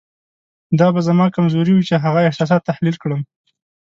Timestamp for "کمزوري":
1.35-1.71